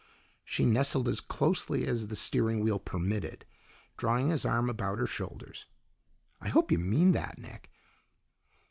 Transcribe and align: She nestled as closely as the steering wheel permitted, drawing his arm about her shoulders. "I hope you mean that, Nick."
She 0.43 0.65
nestled 0.65 1.07
as 1.07 1.19
closely 1.19 1.85
as 1.85 2.07
the 2.07 2.15
steering 2.15 2.61
wheel 2.61 2.79
permitted, 2.79 3.45
drawing 3.97 4.31
his 4.31 4.45
arm 4.45 4.67
about 4.67 4.97
her 4.97 5.05
shoulders. 5.05 5.67
"I 6.41 6.47
hope 6.49 6.71
you 6.71 6.79
mean 6.79 7.11
that, 7.11 7.37
Nick." 7.37 7.69